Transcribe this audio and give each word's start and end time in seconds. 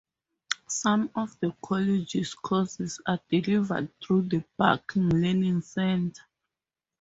Some 0.67 1.11
of 1.15 1.39
the 1.41 1.55
college's 1.63 2.33
courses 2.33 2.99
are 3.05 3.19
delivered 3.29 3.89
through 4.01 4.29
the 4.29 4.43
Barking 4.57 5.09
Learning 5.09 5.61
Centre. 5.61 6.23